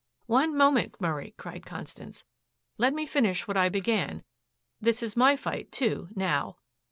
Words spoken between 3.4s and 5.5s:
what I began. This is my